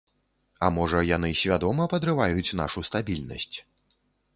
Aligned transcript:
А 0.67 0.69
можа, 0.77 1.01
яны 1.09 1.29
свядома 1.43 1.87
падрываюць 1.95 2.55
нашу 2.65 2.89
стабільнасць? 2.91 3.53